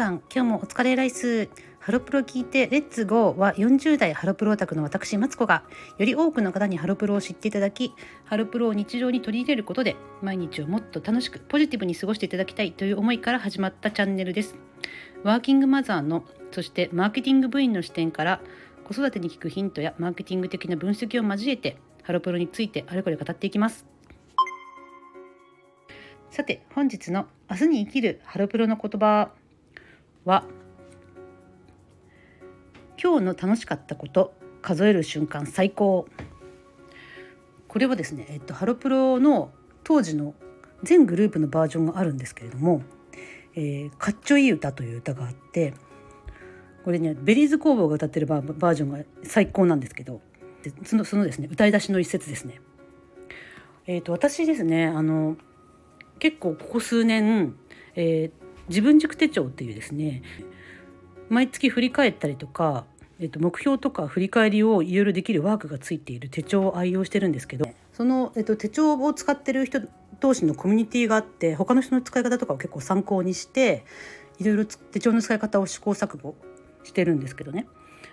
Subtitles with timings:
[0.00, 1.50] さん今日もお疲れライス。
[1.78, 5.62] ハロプロ聞いてレッツゴーは40代ハロプロオタクの私マツコが
[5.98, 7.92] より多くの方にハロプロを知っていただき
[8.24, 14.54] ハロプロを日常に取り入れることで毎日をもっと楽しくポジティブに過ごしていただきたいという思いから始まったチャンネルです。
[15.22, 18.40] ワーキングマザーのそしてマーケティング部員の視点から
[18.84, 23.84] 子育てに聞くヒントやマーケティング的な分析を交えてハロプロについてあれこれ語っていきます。
[26.30, 29.38] さて本日の明日に生きるハロプロの言葉。
[30.24, 30.44] は
[33.02, 36.06] 今日の楽しかったこと数える瞬間最高
[37.68, 39.50] これはですね、えっと、ハロプロの
[39.84, 40.34] 当時の
[40.82, 42.82] 全グループのバージョンがあるんですけれども
[43.56, 45.72] 「えー、かっちょいい歌」という歌があって
[46.84, 50.20] これねベリーズ工房が歌ってるバージョンが最高なんですけど
[50.84, 52.60] そのそのですね歌い出しの一節ですね。
[53.86, 55.36] えーと私ですねあの
[56.18, 57.54] 結構ここ数年、
[57.94, 60.22] えー、自分軸手帳っていうですね
[61.28, 62.84] 毎月振り返ったりとか、
[63.20, 69.80] えー、と目標とか振り返りをいろいろできるワークがついている手帳を愛用してるんですけどその、えー、と手帳を使ってる人
[70.20, 73.84] 同士のコミュニティがあって他の人の使い方とかを結構参考にして
[74.38, 76.34] いろいろ手帳の使い方を試行錯誤
[76.84, 77.66] してるんですけどね。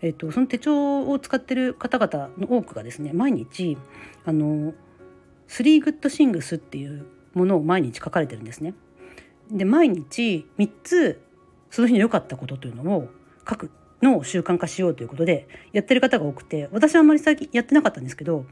[0.00, 3.78] えーと、その手帳を使ってる方々の多くがですね毎日
[4.24, 4.74] あの
[5.46, 8.74] 「スリーグッドシングス」っていうものを毎日書かれてるんですね。
[9.50, 11.22] で毎日3つ
[11.70, 13.08] その日の良かったことというのを
[13.48, 13.70] 書く
[14.02, 18.44] のを習慣化しようということでやってる方が多くて私はあんまり最近やってなかったんですけど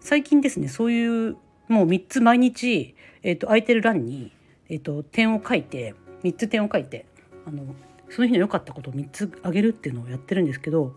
[0.00, 1.36] 最近ですねそういう
[1.68, 4.32] もう3つ毎日、えーと、空いてる欄に、
[4.68, 7.06] えーと、点を書いて3つ点を書いて
[7.46, 7.74] あの
[8.10, 10.94] その日の良かったことを3つあげるっていうのをやってるんですけど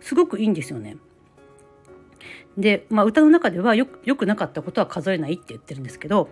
[0.00, 0.96] すごくいいんですよね。
[2.56, 6.28] で、まあ、歌の中ではよよくなかったことは数えないって言ってるんですけど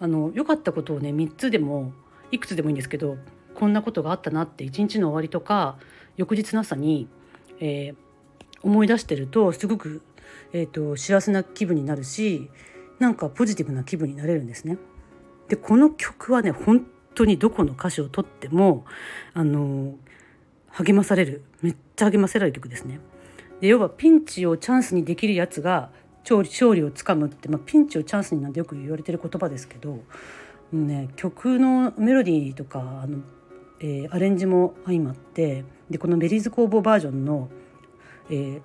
[0.00, 1.92] あの良かったことをね3つでも
[2.32, 3.18] いくつでもいいんですけど
[3.54, 5.76] こんなことがあったなって一日の終わりとか
[6.16, 7.08] 翌日の朝に、
[7.60, 7.96] えー、
[8.62, 10.02] 思い出してるとすごく、
[10.52, 12.50] えーと、幸せな気分になるし
[12.98, 14.78] なんかポジティブな気分になれるんですね。
[15.48, 18.84] でこの曲はね本当にどこの歌詞をとっても
[19.34, 19.94] あの
[20.68, 23.00] 励まされるめっちゃ励ませられる曲ですね。
[23.60, 25.90] で要はピンチをチャンスにできるやつが
[26.28, 30.00] 勝利をつかむって、まあ、ピンチをチャンスになんてよく言われてる言葉ですけど、
[30.72, 33.18] ね、曲のメロディーとかあの、
[33.80, 37.48] えー、アレンジも相まってでこのベリーズ工房バージョンの、
[38.30, 38.60] えー、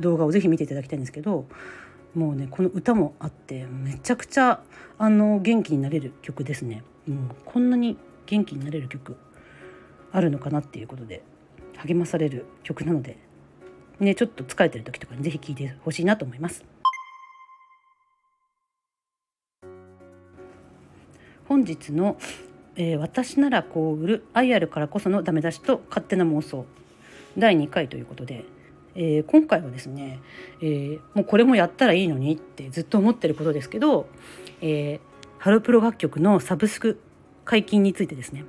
[0.00, 1.46] 動画をぜひ見ていただきたいんですけど
[2.14, 4.62] もうねこの歌もあってめちゃくちゃ
[4.98, 6.82] あの元気になれる曲ですね。
[7.08, 9.16] うん、こんなに元気になれる曲
[10.12, 11.22] あるのかなっていうことで
[11.76, 13.18] 励まされる曲なので、
[14.00, 16.64] ね、ちょっと疲れてる時とかにぜひ聴いてほしいなと思います。
[21.48, 22.16] 本日の、
[22.76, 26.66] えー、私ならこう売る愛あるからこそのダメ出しと勝手な妄想
[27.38, 28.44] 第2回ということで、
[28.94, 30.20] えー、今回はですね、
[30.60, 34.08] えー、もうこれもやったらいいのにってずっと思ってることですけど、
[34.60, 35.00] え
[35.38, 36.98] ハロプロ楽曲のサブスク
[37.44, 38.44] 解禁についてですね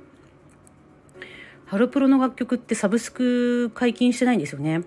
[1.66, 4.82] ハロプロの楽曲ってサブスク解禁してないんですよね。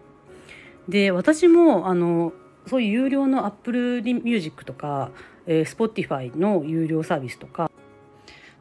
[0.89, 2.33] で私もあの
[2.67, 5.11] そういう有料の Apple Music とか、
[5.45, 7.70] えー、Spotify の有料サービスとか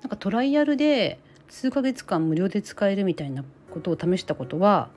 [0.03, 4.89] なんかトライアルで数ヶ月間無料で使えるみたいなことを試したことは、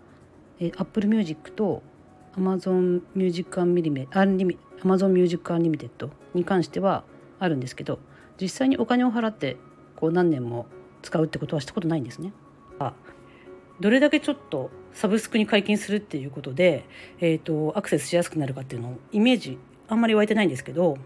[0.60, 1.82] え、Apple Music と
[2.38, 4.08] Amazon Music Unlimited
[4.82, 7.04] Amazon Music Unlimited に関しては
[7.40, 8.00] あるんですけど
[8.40, 9.58] 実際にお金を払って
[9.96, 10.66] こう何年も
[11.02, 12.34] 使うってことはしたことないんですね。
[13.80, 16.86] どれだけちょっとサブスクに解禁するっていうことで、
[17.20, 20.98] えーとアクセスしやすくなるかっていうのをイメージあんまり湧いてないんですけど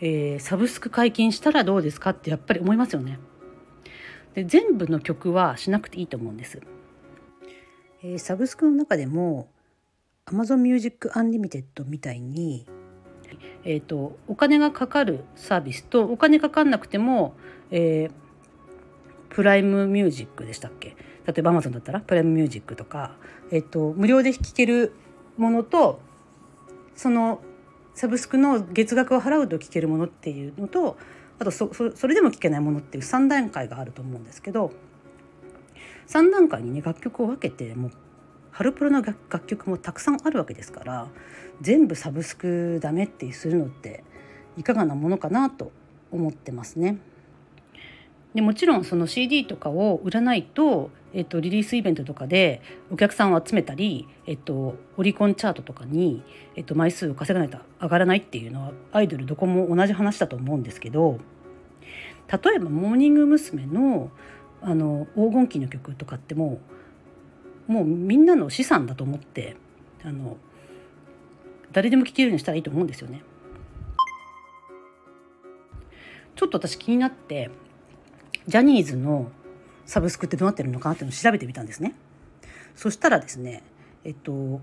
[0.00, 3.18] えー、サブスク解禁したらどうですかってやっぱり思いますよね。
[4.34, 6.60] で全部の曲はしなくていいと思うんです。
[8.02, 9.48] えー、サブスクの中でも
[10.26, 12.66] Amazon Music Unlimited みたいに、
[13.64, 17.34] えーと、お金がかかるサービスとお金かかんなくても、
[17.70, 20.96] えー、プライムミュージックでしたっけ？
[21.26, 23.16] 例えば Amazon だったらプライムミュージックとか、
[23.50, 24.92] えーと無料で聴ける
[25.36, 26.00] ものと
[26.94, 27.42] その
[27.98, 30.96] サブスクの月額を払うと聞けるものっていうのと
[31.40, 34.70] あとそそれでも聞けないものっていう3段階があると思うんですけど
[36.06, 37.90] 3段階にね楽曲を分けてもう
[38.52, 41.08] ハロプロの楽曲もたくさんあるわけですから
[41.60, 44.04] 全部サブスクダメってするのって
[44.56, 45.72] いかがなものかなと
[46.12, 46.98] 思ってますね。
[48.34, 56.22] でもちろんその CD とかを売らないと、えっと、リリースイベントとかでお客さんを集めたり、えっと、オリコンチャートとかに、
[56.54, 61.18] えっと、枚数を稼がないと上がらないっていうのはアイドルどこも同じ話だと思うんですけど
[62.30, 63.66] 例えばモーニング娘。
[63.66, 64.10] の
[64.60, 66.60] あの黄金期の曲とかっても
[67.68, 69.56] うもうみんなの資産だと思って
[70.02, 70.36] あの
[71.72, 73.22] 誰でも聴けるようにしたらいいと思うんですよね。
[76.34, 77.50] ちょっと私気になって
[78.46, 79.30] ジャニーズの
[79.86, 81.94] サブスクってどうなってるのかなっていうのを調べてみたんですね。
[82.74, 83.62] そしたらですね
[84.04, 84.60] えっと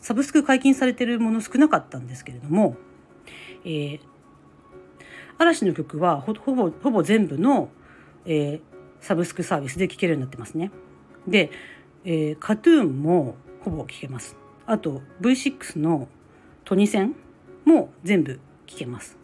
[0.00, 2.76] サブスク解禁されてるもの少なかったんですけれども、
[3.64, 4.00] えー、
[5.38, 7.68] 嵐の曲はほぼほぼ全部の、
[8.24, 8.60] えー、
[9.00, 10.70] サブスクサービスで聴けるようになってますね。
[11.28, 11.50] で、
[12.04, 14.36] えー、カトゥーンもほぼ聴けます。
[14.66, 16.08] あと V6 の
[16.64, 17.14] トニセン
[17.64, 19.19] も全部聴けます。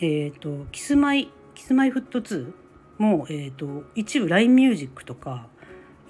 [0.00, 2.52] えっ、ー、とキスマイキスマイフット2
[2.98, 5.46] も、えーと、一部 LINE ミュージックとか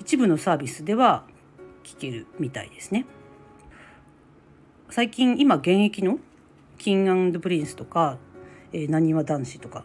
[0.01, 1.25] 一部のサービスでは
[1.83, 3.07] 聴けるみたいですね。
[4.91, 6.19] 最近今現役の
[6.79, 8.19] キングプリンスとか
[8.73, 9.85] なにわ男子とか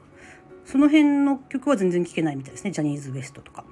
[0.66, 3.64] その辺の曲は全然聴けないみたいですねジャニーズ WEST とか。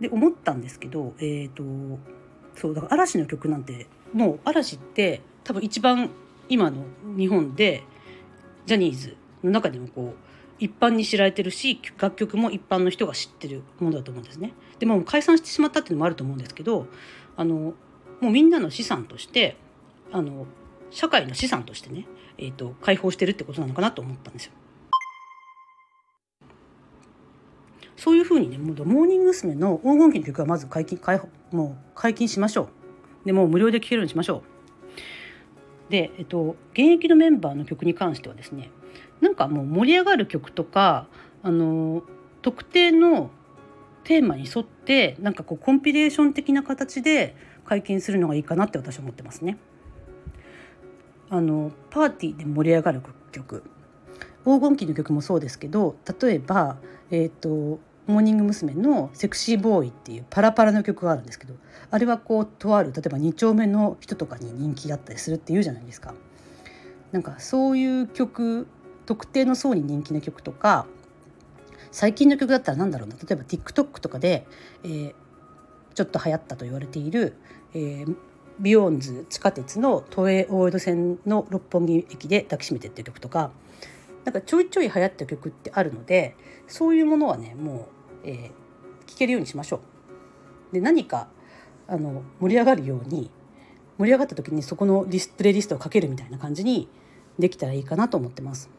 [0.00, 1.62] で思ったんですけどえっ、ー、と
[2.56, 6.10] そうだから嵐の曲なんてもう嵐って多分一番
[6.48, 6.84] 今の
[7.16, 7.84] 日本で
[8.66, 14.52] ジャニーズの中でもこう一般に知られてるし楽曲も一般の人が知ってるものだと思うんですね。
[14.78, 16.86] でも解散してしまったっていうのもあると思うんですけど
[17.36, 17.74] あの
[18.20, 19.56] もうみんなの資産として
[20.12, 20.46] あの
[20.90, 22.06] 社会の資産としてね、
[22.38, 24.52] えーと、解放してるってことなのかなと思ったんですよ。
[27.96, 29.54] そういうふうにねもうモーニング娘。
[29.54, 32.68] の黄金期の曲はまず解禁解放もう解禁しましょ
[33.24, 33.26] う。
[33.26, 34.51] でもう無料で聴けるようにしましょう。
[35.92, 38.70] で、えっと、現役のメンバーの曲に関してはですね
[39.20, 41.06] なんかもう盛り上がる曲とか
[41.42, 42.02] あの
[42.40, 43.30] 特定の
[44.04, 47.36] テーマに沿ってなんかこうコンピレーション的な形で
[47.66, 49.58] 解禁するのがいいかなって私は思ってますね。
[51.28, 53.62] あのパーティーで盛り上がる曲
[54.44, 56.76] 黄金期の曲もそうですけど例えば、
[57.10, 58.74] えーと、モーニング娘。
[58.74, 61.54] の「セクシーボーイ」っていうパラパラの曲があるんですけど
[61.90, 66.14] あれはこうとある例えば2丁目の人とかに人気だったりするっていうじゃないですか。
[67.12, 68.66] なんかそういう曲
[69.06, 70.86] 特定の層に人気の曲とか
[71.90, 74.46] 最近の曲だったら何だろうな例えば TikTok とかで、
[74.82, 75.14] えー、
[75.94, 77.36] ちょっと流行ったと言われている、
[77.74, 78.16] えー、
[78.60, 83.50] ビヨーンズ地下鉄の都営大江戸線の六本木駅で抱きしめてっていう曲とか
[84.24, 86.36] なんかちょいちょい流行った曲ってあるので
[86.66, 87.88] そういうものはねも
[88.24, 89.80] う、えー、聴けるようにしましょ
[90.70, 90.74] う。
[90.74, 91.28] で何か
[91.86, 93.30] あの盛り上がるように
[93.98, 96.88] 盛り上がった時にそこのリスプレイリストをかけるみたいな感じに
[97.38, 98.70] できたらいいかなと思ってます。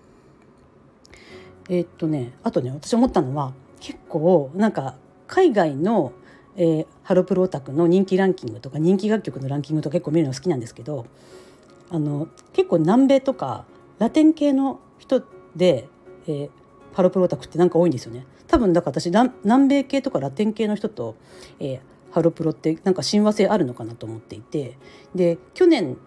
[1.69, 4.95] えー、っとねあとね私思ったのは結構なんか
[5.27, 6.13] 海外の、
[6.55, 11.05] えー、ハロプロオタクの人気ランキングとか人気楽曲のランキングとか結構見るの好きなんですけど
[11.89, 13.65] あの結構南米とか
[13.99, 15.23] ラテン系の人
[15.55, 15.87] で、
[16.27, 16.49] えー、
[16.93, 18.25] ハロプロオタクってなんか多いんですよね。
[18.47, 21.15] 多分だから私南米系とかラテン系の人と、
[21.59, 21.79] えー、
[22.11, 24.77] ハロプロってなんか親和性あるのかなと思っていて
[25.15, 25.97] で去年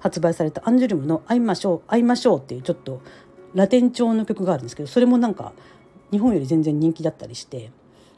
[0.00, 3.02] 発売されたアンジュルムの「会いましょう会いましょう」っていうちょっと
[3.54, 5.52] ラテン調の曲があるんですけどそれもなんか
[6.10, 7.70] 日本より全然人気だったりして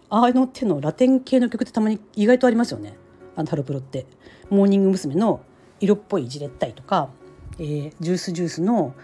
[0.09, 2.97] ああの手のラテン系の曲ってたまに意外とありますよね
[3.35, 4.07] あのハロプロって。
[4.51, 5.15] モーニング娘。
[5.15, 5.41] の
[5.81, 7.11] 色っぽいじれったいとか、
[7.59, 8.95] えー、ジュースジュースの、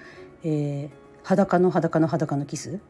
[0.43, 0.91] えー、
[1.23, 2.81] 裸の裸の裸のキス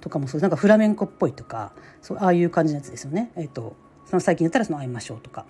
[0.00, 3.32] とかもそうなんかフラメンコっぽいとかそうああいう感じのやつですよね。
[3.36, 5.46] えーと、その最近だったらその「会いましょう」とか。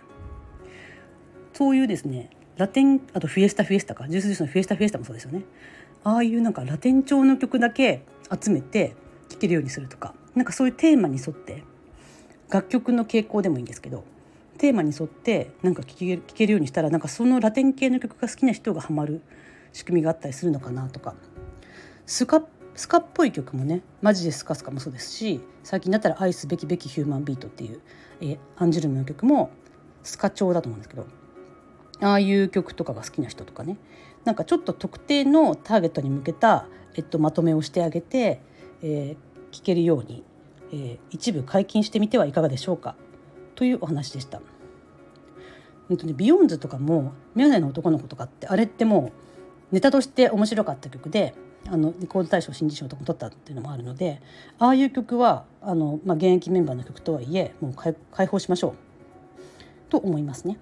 [1.52, 5.42] そういうですねラテンあとフィエスタフィエスタかジュースジュースのフィエスタフィエスタもそうですよね。
[6.04, 8.04] ああいうなんかラテン調の曲だけ
[8.42, 8.94] 集めて
[9.28, 11.64] 聴けるようにするとかなんかそういうテーマに沿って
[12.48, 14.04] 楽曲の傾向でもいいんですけど
[14.58, 19.20] テーマに沿ってなんか聴けけるようにしたらなんかそのラテン系の曲が好きな人がハマる
[19.72, 21.14] 仕組みがあったりするのかなとか。
[22.10, 22.42] スカ
[22.74, 27.80] スカっぽい曲もね「マジでスカスカ」もそうですし最近だったら「愛すべきべきヒューマンビート」っていう、
[28.20, 29.50] えー、アンジュルムの曲も
[30.02, 31.06] スカ調だと思うんですけど
[32.00, 33.76] ああいう曲とかが好きな人とかね
[34.24, 38.42] なんかちょっと特定のターゲットに向けた、えっと、まとめをしてあげて、
[38.82, 40.24] えー、聞けるように、
[40.72, 42.96] えー、一部解禁してみてはいかがでしょうか
[43.54, 44.42] というお話でした。
[45.90, 49.12] えっとね、ビヨンズとかも「メガネの男の子」とかってあれっても
[49.70, 51.34] うネタとして面白かった曲で
[51.68, 54.20] あのレコード大賞新人賞とかも取ったっていうのもあるので
[54.58, 58.74] ああいう曲はあの、まあ、現役メンバーの曲とはいえもう解放しましょう。
[59.90, 60.58] と思いますね。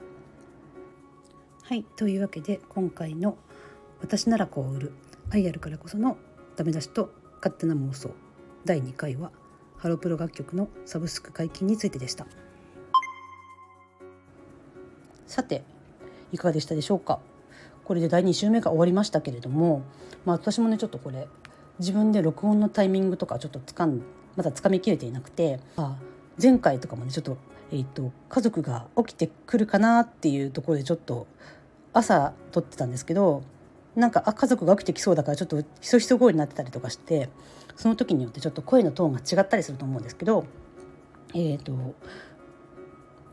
[1.63, 1.85] はい。
[1.97, 3.37] というわけで今回の
[4.01, 4.93] 「私ならこう売る
[5.31, 6.17] 愛あるからこその
[6.57, 8.11] ダメ出しと勝手な妄想」
[8.65, 9.31] 第2回は
[9.77, 12.27] ハロプロ楽曲のサブスク解禁についてでした。
[15.27, 15.63] さて
[16.33, 17.21] いかがでしたでしょうか？
[17.89, 19.81] これで第2週目が終わりましたけれども、
[20.27, 21.27] まあ、私もねちょっとこれ
[21.79, 24.03] 自分で録音のタイミングとかちょっとつかん
[24.37, 25.97] まだつかみきれていなくてあ
[26.41, 27.39] 前回とかもねちょっと,、
[27.73, 31.27] えーと、家族が起きてくるかなっていうところでちょっと
[31.95, 33.43] 朝撮ってたんですけど
[33.97, 37.31] なんかあ家族が起きてきそうだからちょっとひそひそ声になってたりとかして
[37.75, 40.45] その時によってちょっと声のトーンが違ったりすると思うんですけど
[41.33, 41.73] えっ、ー、と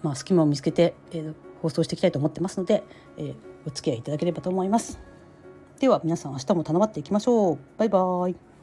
[0.01, 2.83] まあ隙間を見つけて、えー、放送していきたいと思ってますので、
[3.17, 3.35] えー、
[3.65, 4.99] お付き合いいただければと思います。
[5.79, 7.57] では皆さん明日も頼まっていきましょう。
[7.77, 8.54] バイバーイ。